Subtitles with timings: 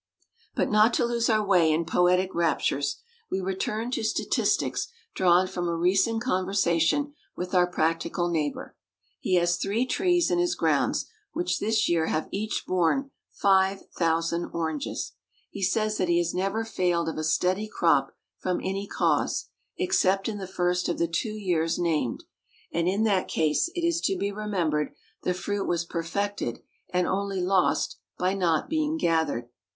[0.55, 2.97] But, not to lose our way in poetic raptures,
[3.29, 8.75] we return to statistics drawn from a recent conversation with our practical neighbor.
[9.19, 14.45] He has three trees in his grounds, which this year have each borne five thousand
[14.53, 15.11] oranges.
[15.51, 20.27] He says that he has never failed of a steady crop from any cause, except
[20.27, 22.23] in the first of the two years named;
[22.73, 27.39] and, in that case, it is to be remembered the fruit was perfected, and only
[27.39, 29.47] lost by not being gathered.